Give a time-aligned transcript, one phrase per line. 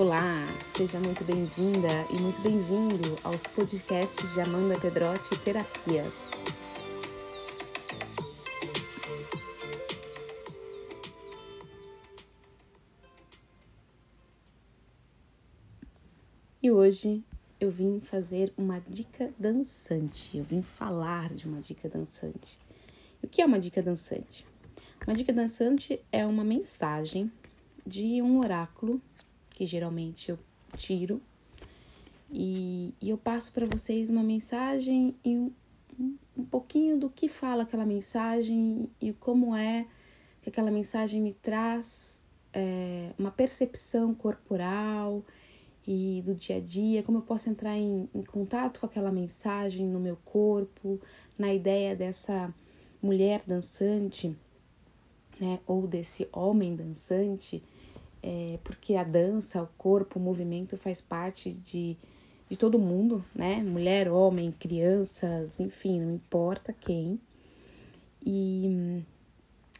[0.00, 6.14] Olá, seja muito bem-vinda e muito bem-vindo aos podcasts de Amanda Pedrotti Terapias.
[16.62, 17.22] E hoje
[17.60, 22.58] eu vim fazer uma dica dançante, eu vim falar de uma dica dançante.
[23.22, 24.46] o que é uma dica dançante?
[25.06, 27.30] Uma dica dançante é uma mensagem
[27.86, 28.98] de um oráculo
[29.60, 30.38] que geralmente eu
[30.74, 31.20] tiro.
[32.32, 35.52] E, e eu passo para vocês uma mensagem e um,
[36.34, 39.86] um pouquinho do que fala aquela mensagem e como é
[40.40, 42.22] que aquela mensagem me traz
[42.54, 45.22] é, uma percepção corporal
[45.86, 49.86] e do dia a dia, como eu posso entrar em, em contato com aquela mensagem
[49.86, 50.98] no meu corpo,
[51.38, 52.54] na ideia dessa
[53.02, 54.34] mulher dançante,
[55.38, 57.62] né, ou desse homem dançante
[58.22, 61.96] é, porque a dança, o corpo, o movimento faz parte de,
[62.48, 63.56] de todo mundo, né?
[63.62, 67.18] Mulher, homem, crianças, enfim, não importa quem.
[68.24, 69.02] E,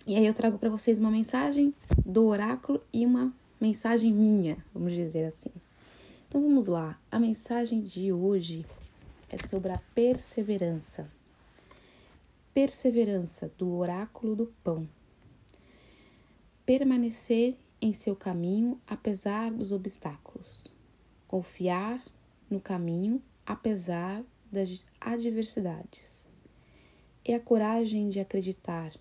[0.07, 1.75] e aí eu trago para vocês uma mensagem
[2.05, 5.51] do oráculo e uma mensagem minha, vamos dizer assim.
[6.29, 6.99] Então vamos lá.
[7.11, 8.65] A mensagem de hoje
[9.29, 11.11] é sobre a perseverança.
[12.55, 14.89] Perseverança do oráculo do pão.
[16.65, 20.73] Permanecer em seu caminho apesar dos obstáculos.
[21.27, 22.05] Confiar
[22.51, 26.29] no caminho apesar das adversidades.
[27.25, 28.93] É a coragem de acreditar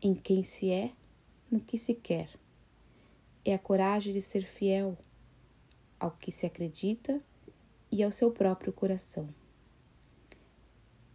[0.00, 0.92] em quem se é,
[1.50, 2.28] no que se quer.
[3.44, 4.96] É a coragem de ser fiel
[5.98, 7.20] ao que se acredita
[7.90, 9.28] e ao seu próprio coração.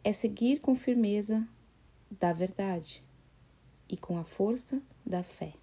[0.03, 1.47] É seguir com firmeza
[2.09, 3.03] da verdade
[3.89, 5.53] e com a força da fé.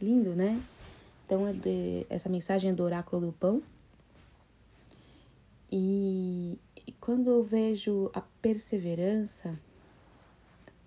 [0.00, 0.62] Lindo, né?
[1.26, 1.52] Então, é
[2.08, 3.62] essa mensagem é do oráculo do pão.
[5.70, 9.58] E, e quando eu vejo a perseverança,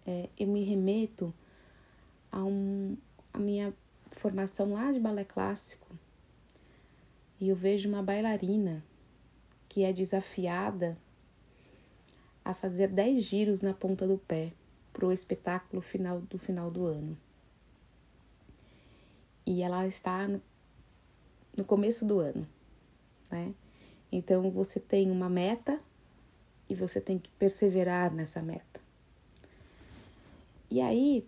[0.06, 1.31] é, eu me remeto
[2.31, 2.97] a, um,
[3.31, 3.72] a minha
[4.12, 5.88] formação lá de balé clássico.
[7.40, 8.84] E eu vejo uma bailarina
[9.69, 10.97] que é desafiada
[12.44, 14.53] a fazer 10 giros na ponta do pé
[14.91, 17.18] para o espetáculo final do final do ano
[19.46, 22.48] e ela está no, começo do ano,
[23.30, 23.54] né?
[24.12, 25.80] Então você tem uma meta
[26.70, 28.81] e você tem que perseverar nessa meta.
[30.70, 31.28] E aí,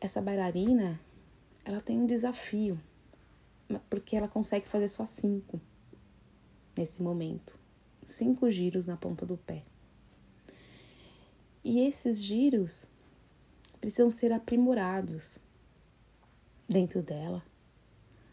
[0.00, 0.98] essa bailarina,
[1.64, 2.80] ela tem um desafio,
[3.88, 5.60] porque ela consegue fazer só cinco
[6.76, 7.64] nesse momento
[8.06, 9.62] cinco giros na ponta do pé.
[11.62, 12.86] E esses giros
[13.80, 15.38] precisam ser aprimorados,
[16.68, 17.42] dentro dela,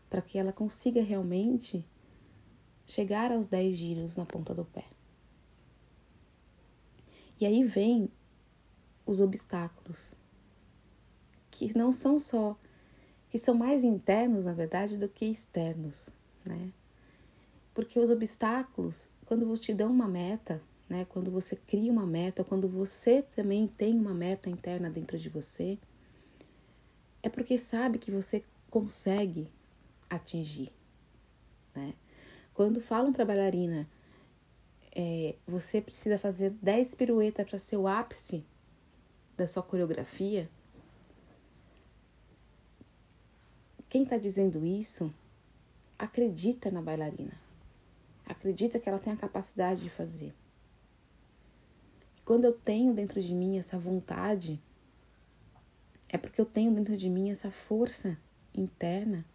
[0.10, 1.86] para que ela consiga realmente
[2.86, 4.86] chegar aos 10 giros na ponta do pé.
[7.40, 8.10] E aí vem
[9.06, 10.14] os obstáculos,
[11.50, 12.58] que não são só,
[13.30, 16.10] que são mais internos, na verdade, do que externos,
[16.46, 16.72] né?
[17.74, 20.62] Porque os obstáculos, quando você te dão uma meta,
[20.92, 21.06] né?
[21.06, 25.80] Quando você cria uma meta, quando você também tem uma meta interna dentro de você,
[27.24, 29.50] é porque sabe que você consegue
[30.10, 30.72] atingir,
[31.76, 31.94] né?
[32.54, 33.88] Quando falam para bailarina,
[34.94, 38.46] é, você precisa fazer 10 piruetas para ser o ápice
[39.38, 40.50] da sua coreografia.
[43.90, 45.14] Quem está dizendo isso
[45.98, 47.40] acredita na bailarina,
[48.26, 50.34] acredita que ela tem a capacidade de fazer.
[52.26, 54.62] Quando eu tenho dentro de mim essa vontade
[56.12, 58.18] é porque eu tenho dentro de mim essa força
[58.54, 59.26] interna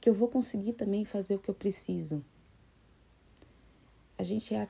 [0.00, 2.24] que eu vou conseguir também fazer o que eu preciso.
[4.18, 4.68] A gente é a,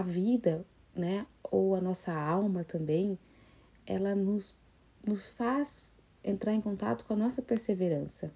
[0.00, 0.66] a vida,
[0.96, 3.16] né, ou a nossa alma também,
[3.86, 4.56] ela nos,
[5.06, 8.32] nos faz entrar em contato com a nossa perseverança,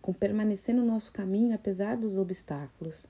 [0.00, 3.06] com permanecer no nosso caminho apesar dos obstáculos.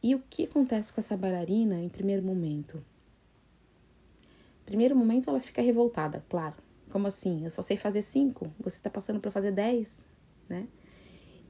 [0.00, 2.82] E o que acontece com essa bailarina em primeiro momento?
[4.70, 6.54] Primeiro momento ela fica revoltada, claro.
[6.90, 7.42] Como assim?
[7.42, 10.06] Eu só sei fazer cinco, você tá passando para fazer dez,
[10.48, 10.68] né?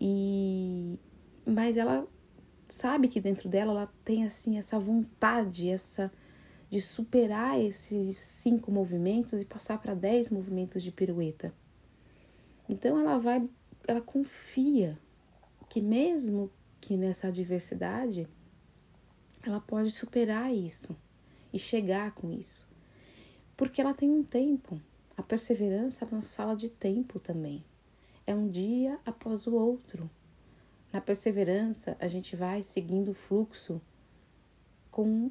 [0.01, 0.99] E
[1.45, 2.09] mas ela
[2.67, 6.11] sabe que dentro dela ela tem assim essa vontade, essa
[6.71, 11.53] de superar esses cinco movimentos e passar para dez movimentos de pirueta.
[12.67, 13.47] Então ela vai,
[13.87, 14.99] ela confia
[15.69, 16.51] que mesmo
[16.81, 18.27] que nessa adversidade
[19.43, 20.97] ela pode superar isso
[21.53, 22.70] e chegar com isso
[23.61, 24.81] porque ela tem um tempo.
[25.15, 27.63] A perseverança nos fala de tempo também.
[28.27, 30.09] é um dia após o outro.
[30.91, 33.79] Na perseverança, a gente vai seguindo o fluxo
[34.91, 35.31] com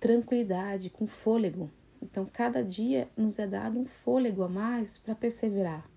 [0.00, 1.70] tranquilidade, com fôlego.
[2.02, 5.88] Então, cada dia nos é dado um fôlego a mais para perseverar.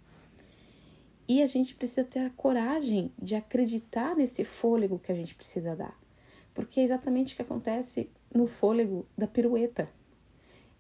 [1.28, 5.75] E a gente precisa ter a coragem de acreditar nesse fôlego que a gente precisa
[5.75, 6.00] dar.
[6.54, 9.89] Porque é exatamente o que acontece no fôlego da pirueta.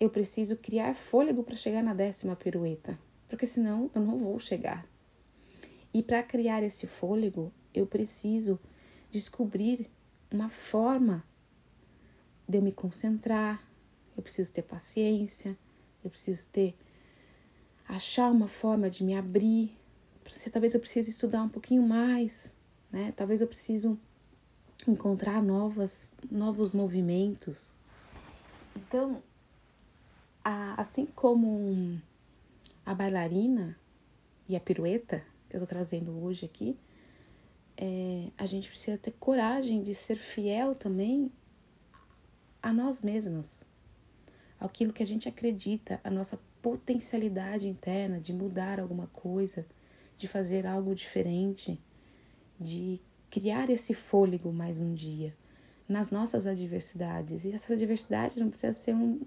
[0.01, 2.97] Eu preciso criar fôlego para chegar na décima pirueta,
[3.29, 4.83] porque senão eu não vou chegar.
[5.93, 8.59] E para criar esse fôlego, eu preciso
[9.11, 9.87] descobrir
[10.31, 11.23] uma forma
[12.49, 13.63] de eu me concentrar,
[14.17, 15.55] eu preciso ter paciência,
[16.03, 16.75] eu preciso ter
[17.87, 19.77] achar uma forma de me abrir.
[20.51, 22.51] Talvez eu precise estudar um pouquinho mais,
[22.91, 23.13] né?
[23.15, 23.99] Talvez eu preciso
[24.87, 27.75] encontrar novas, novos movimentos.
[28.75, 29.21] Então,
[30.43, 32.01] a, assim como
[32.85, 33.77] a bailarina
[34.47, 36.77] e a pirueta que eu estou trazendo hoje aqui,
[37.77, 41.31] é, a gente precisa ter coragem de ser fiel também
[42.61, 43.63] a nós mesmos,
[44.59, 49.65] aquilo que a gente acredita, a nossa potencialidade interna de mudar alguma coisa,
[50.17, 51.79] de fazer algo diferente,
[52.59, 55.35] de criar esse fôlego mais um dia
[55.89, 57.43] nas nossas adversidades.
[57.45, 59.19] E essa adversidade não precisa ser um,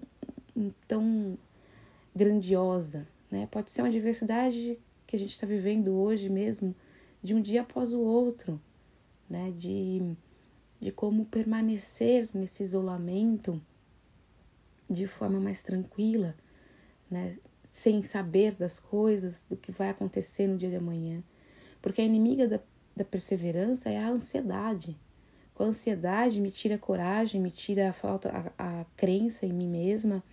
[0.87, 1.37] tão
[2.15, 3.47] grandiosa, né?
[3.51, 6.75] Pode ser uma adversidade que a gente está vivendo hoje mesmo,
[7.21, 8.59] de um dia após o outro,
[9.29, 9.51] né?
[9.55, 10.15] De,
[10.79, 13.61] de como permanecer nesse isolamento
[14.89, 16.35] de forma mais tranquila,
[17.09, 17.37] né?
[17.69, 21.23] Sem saber das coisas, do que vai acontecer no dia de amanhã.
[21.81, 22.59] Porque a inimiga da
[22.95, 24.97] da perseverança é a ansiedade.
[25.53, 29.51] Com a ansiedade me tira a coragem, me tira a falta, a, a crença em
[29.51, 30.23] mim mesma,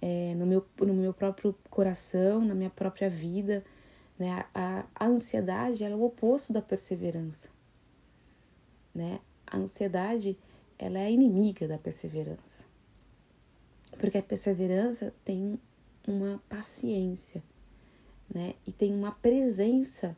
[0.00, 3.64] é, no, meu, no meu próprio coração, na minha própria vida.
[4.18, 4.44] Né?
[4.54, 7.48] A, a ansiedade é o oposto da perseverança.
[8.94, 9.20] Né?
[9.46, 10.38] A ansiedade
[10.78, 12.64] ela é inimiga da perseverança.
[13.98, 15.58] Porque a perseverança tem
[16.06, 17.42] uma paciência,
[18.32, 18.54] né?
[18.66, 20.16] E tem uma presença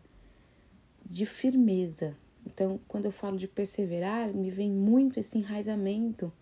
[1.05, 2.17] de firmeza.
[2.45, 6.33] Então, quando eu falo de perseverar, me vem muito esse enraizamento,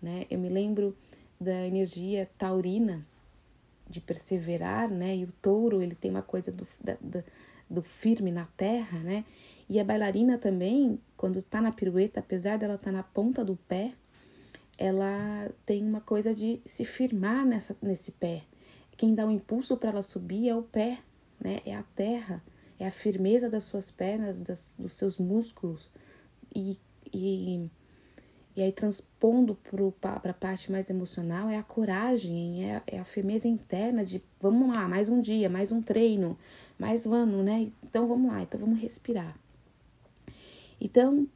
[0.00, 0.26] né?
[0.30, 0.96] Eu me lembro
[1.40, 3.06] da energia taurina
[3.88, 5.16] de perseverar, né?
[5.16, 6.96] E o touro, ele tem uma coisa do, da,
[7.68, 9.24] do firme na terra, né?
[9.68, 13.56] E a bailarina também, quando tá na pirueta, apesar dela estar tá na ponta do
[13.56, 13.92] pé,
[14.76, 18.42] ela tem uma coisa de se firmar nessa, nesse pé.
[18.96, 20.98] Quem dá o um impulso para ela subir é o pé,
[21.40, 21.60] né?
[21.64, 22.42] É a terra
[22.78, 25.90] é a firmeza das suas pernas, das, dos seus músculos
[26.54, 26.78] e,
[27.12, 27.70] e,
[28.56, 29.58] e aí transpondo
[30.00, 34.74] para a parte mais emocional é a coragem, é, é a firmeza interna de vamos
[34.74, 36.38] lá, mais um dia, mais um treino,
[36.78, 37.72] mais vamos, né?
[37.82, 39.36] Então vamos lá, então vamos respirar.
[40.80, 41.26] Então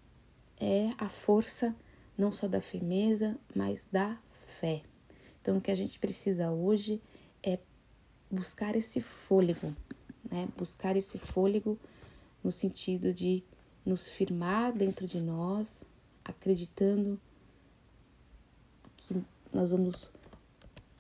[0.60, 1.74] é a força
[2.16, 4.82] não só da firmeza, mas da fé.
[5.40, 7.00] Então o que a gente precisa hoje
[7.42, 7.58] é
[8.30, 9.74] buscar esse fôlego,
[10.30, 10.48] né?
[10.56, 11.76] Buscar esse fôlego
[12.44, 13.42] no sentido de
[13.84, 15.84] nos firmar dentro de nós,
[16.28, 17.18] acreditando
[18.96, 20.10] que nós vamos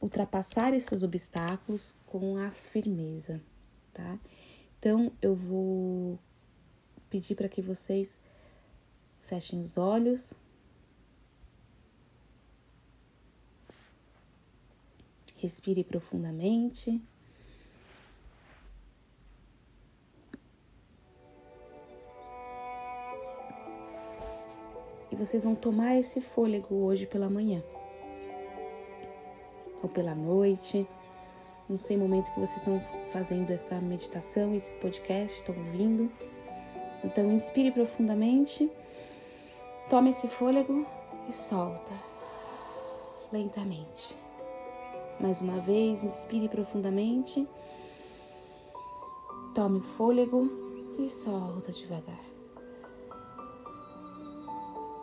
[0.00, 3.40] ultrapassar esses obstáculos com a firmeza,
[3.92, 4.18] tá?
[4.78, 6.18] Então eu vou
[7.10, 8.18] pedir para que vocês
[9.20, 10.32] fechem os olhos.
[15.36, 17.00] Respire profundamente.
[25.18, 27.62] Vocês vão tomar esse fôlego hoje pela manhã
[29.82, 30.86] ou pela noite.
[31.68, 32.80] Não sei o momento que vocês estão
[33.12, 36.10] fazendo essa meditação, esse podcast, estão ouvindo.
[37.04, 38.70] Então, inspire profundamente,
[39.90, 40.86] tome esse fôlego
[41.28, 41.92] e solta
[43.32, 44.16] lentamente.
[45.20, 47.46] Mais uma vez, inspire profundamente,
[49.54, 50.48] tome o fôlego
[50.98, 52.27] e solta devagar.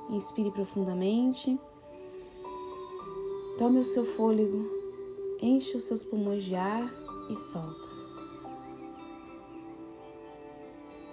[0.10, 1.60] Inspire profundamente.
[3.58, 4.70] Tome o seu fôlego,
[5.42, 6.94] enche os seus pulmões de ar
[7.30, 7.90] e solta.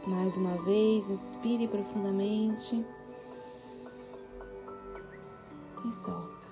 [0.07, 2.85] Mais uma vez, inspire profundamente
[5.89, 6.49] e solta.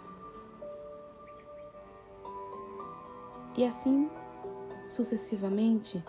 [3.57, 4.09] E assim,
[4.87, 6.03] sucessivamente,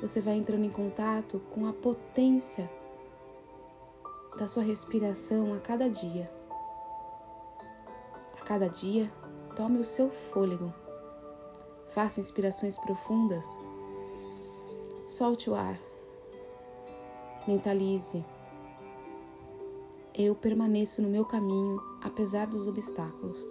[0.00, 2.70] você vai entrando em contato com a potência
[4.40, 6.32] da sua respiração a cada dia.
[8.40, 9.12] A cada dia,
[9.54, 10.72] tome o seu fôlego.
[11.88, 13.46] Faça inspirações profundas.
[15.06, 15.78] Solte o ar
[17.46, 18.24] Mentalize.
[20.14, 23.46] Eu permaneço no meu caminho apesar dos obstáculos.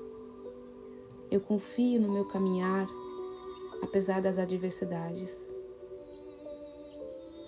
[1.29, 2.87] Eu confio no meu caminhar
[3.83, 5.37] apesar das adversidades.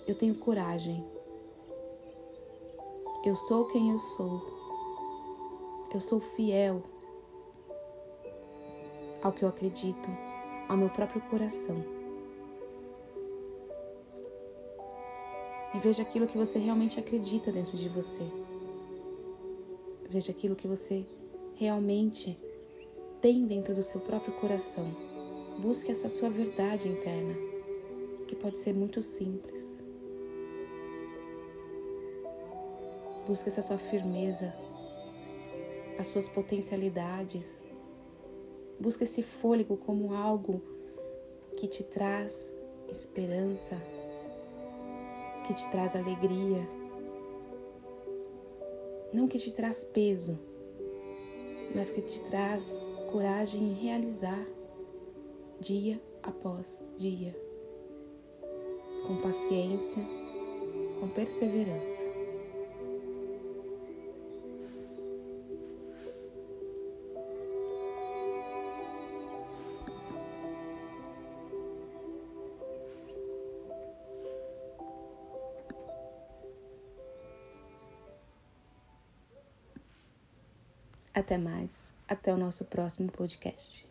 [0.06, 1.04] Eu tenho coragem.
[3.24, 4.42] Eu sou quem eu sou.
[5.94, 6.82] Eu sou fiel
[9.22, 10.10] ao que eu acredito,
[10.68, 11.86] ao meu próprio coração.
[15.76, 18.24] E veja aquilo que você realmente acredita dentro de você.
[20.10, 21.06] Veja aquilo que você
[21.54, 22.40] realmente
[23.22, 24.88] tem dentro do seu próprio coração.
[25.60, 27.36] Busque essa sua verdade interna,
[28.28, 29.71] que pode ser muito simples.
[33.32, 34.54] Busque essa sua firmeza,
[35.98, 37.64] as suas potencialidades.
[38.78, 40.62] Busque esse fôlego como algo
[41.56, 42.52] que te traz
[42.90, 43.82] esperança,
[45.48, 46.68] que te traz alegria,
[49.14, 50.38] não que te traz peso,
[51.74, 52.82] mas que te traz
[53.14, 54.46] coragem em realizar
[55.58, 57.34] dia após dia,
[59.08, 60.04] com paciência,
[61.00, 62.11] com perseverança.
[81.14, 81.92] Até mais.
[82.08, 83.91] Até o nosso próximo podcast.